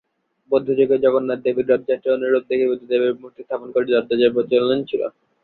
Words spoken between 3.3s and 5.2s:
স্থাপন করে রথযাত্রার প্রচলন ছিল।